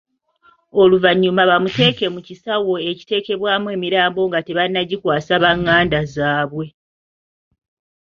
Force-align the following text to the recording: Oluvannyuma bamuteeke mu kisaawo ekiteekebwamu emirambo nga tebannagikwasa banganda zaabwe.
Oluvannyuma 0.81 1.43
bamuteeke 1.49 2.05
mu 2.13 2.19
kisaawo 2.27 2.73
ekiteekebwamu 2.89 3.67
emirambo 3.75 4.21
nga 4.29 4.39
tebannagikwasa 4.47 5.33
banganda 5.43 5.99
zaabwe. 6.13 6.65